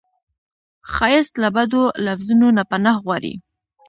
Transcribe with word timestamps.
ښایست 0.93 1.33
له 1.43 1.49
بدو 1.55 1.83
لفظونو 2.05 2.47
نه 2.57 2.63
پناه 2.69 2.97
غواړي 3.05 3.33